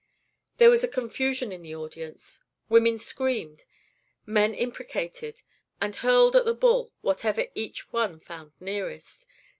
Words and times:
There 0.57 0.71
was 0.71 0.83
confusion 0.91 1.51
in 1.51 1.61
the 1.61 1.75
audience: 1.75 2.39
women 2.69 2.97
screamed, 2.97 3.65
men 4.25 4.55
imprecated, 4.55 5.43
and 5.79 5.95
hurled 5.95 6.35
at 6.35 6.45
the 6.45 6.55
bull 6.55 6.91
whatever 7.01 7.45
each 7.53 7.93
one 7.93 8.19
found 8.19 8.53
nearest. 8.59 9.27